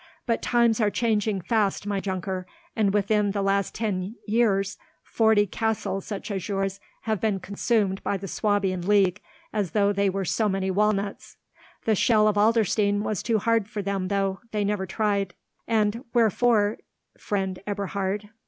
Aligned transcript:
But 0.25 0.41
times 0.41 0.81
are 0.81 0.89
changing 0.89 1.41
fast, 1.41 1.85
my 1.85 1.99
Junker, 1.99 2.47
and 2.75 2.91
within 2.91 3.33
the 3.33 3.43
last 3.43 3.75
ten 3.75 4.15
years 4.25 4.79
forty 5.03 5.45
castles 5.45 6.05
such 6.07 6.31
as 6.31 6.49
yours 6.49 6.79
have 7.01 7.21
been 7.21 7.39
consumed 7.39 8.01
by 8.03 8.17
the 8.17 8.27
Swabian 8.27 8.81
League, 8.87 9.21
as 9.53 9.73
though 9.73 9.93
they 9.93 10.09
were 10.09 10.25
so 10.25 10.49
many 10.49 10.71
walnuts." 10.71 11.37
"The 11.85 11.93
shell 11.93 12.27
of 12.27 12.35
Adlerstein 12.35 13.03
was 13.03 13.21
too 13.21 13.37
hard 13.37 13.67
for 13.69 13.83
them, 13.83 14.07
though. 14.07 14.39
They 14.49 14.63
never 14.63 14.87
tried." 14.87 15.35
"And 15.67 16.03
wherefore, 16.15 16.79
friend 17.19 17.59
Eberhard? 17.67 18.29